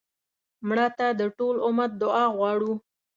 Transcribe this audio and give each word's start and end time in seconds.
مړه 0.67 0.87
ته 0.97 1.07
د 1.19 1.21
ټول 1.37 1.55
امت 1.67 1.91
دعا 2.01 2.25
غواړو 2.37 2.73